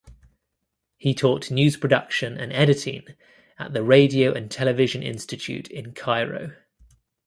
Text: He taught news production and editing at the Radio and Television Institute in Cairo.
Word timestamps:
He 0.97 1.13
taught 1.13 1.51
news 1.51 1.77
production 1.77 2.35
and 2.35 2.51
editing 2.53 3.05
at 3.59 3.73
the 3.73 3.83
Radio 3.83 4.33
and 4.33 4.49
Television 4.49 5.03
Institute 5.03 5.67
in 5.67 5.93
Cairo. 5.93 6.55